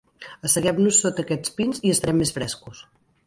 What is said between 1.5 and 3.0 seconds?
pins i estarem més frescos.